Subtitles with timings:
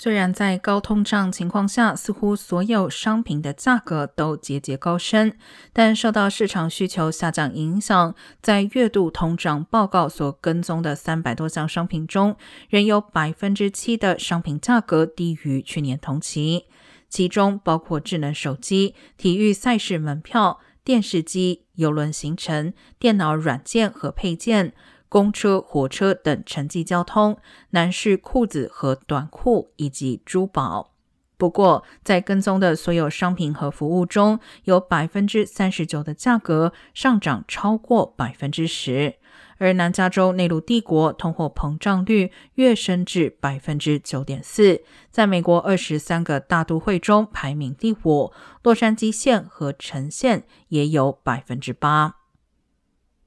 [0.00, 5.32] 虽然在高通胀情况下，似乎所有商品的价格都节节高升，
[5.72, 12.36] 但受到市场需求下降影响，在月度通胀报告所跟踪的三百多项商品中，
[12.68, 16.66] 仍有百分之七的商品价格低于去年同期，
[17.08, 24.72] 其中包括智能手机、体育赛事门票、电视机、邮轮行程、电脑软件和配件。
[25.08, 27.38] 公车、火车等城际交通，
[27.70, 30.92] 男士裤子和短裤以及珠宝。
[31.36, 39.14] 不过，在跟踪的所有商品和服务中，有百分之三十九的价格上涨超过百分之十。
[39.58, 48.32] 而南加州内陆帝国通货膨胀率跃升至百分之九点四，在美国二十三个大都会中排名第五。
[48.62, 52.17] 洛杉矶县和城县也有百分之八。